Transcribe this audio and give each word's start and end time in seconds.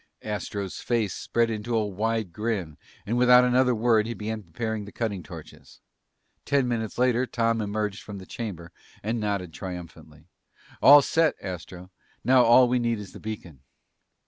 Astro's 0.23 0.77
face 0.79 1.13
spread 1.13 1.51
into 1.51 1.75
a 1.77 1.85
wide 1.85 2.33
grin, 2.33 2.79
and 3.05 3.19
without 3.19 3.43
another 3.45 3.75
word, 3.75 4.07
he 4.07 4.15
began 4.15 4.41
preparing 4.41 4.85
the 4.85 4.91
cutting 4.91 5.21
torches. 5.21 5.79
Ten 6.43 6.67
minutes 6.67 6.97
later 6.97 7.27
Tom 7.27 7.61
emerged 7.61 8.01
from 8.01 8.17
the 8.17 8.25
chamber 8.25 8.71
and 9.03 9.19
nodded 9.19 9.53
triumphantly. 9.53 10.25
"All 10.81 11.03
set, 11.03 11.35
Astro! 11.39 11.91
Now 12.23 12.41
all 12.43 12.67
we 12.67 12.79
need 12.79 12.97
is 12.97 13.13
the 13.13 13.19
beacon." 13.19 13.59